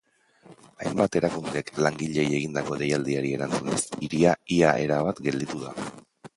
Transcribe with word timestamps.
Hainbat 0.85 1.17
erakundek 1.19 1.69
langileei 1.87 2.25
egindako 2.39 2.79
deialdiari 2.81 3.35
erantzunez, 3.37 3.79
hiria 4.09 4.35
ia 4.59 4.75
erabat 4.89 5.25
gelditu 5.29 5.65
da. 5.69 5.79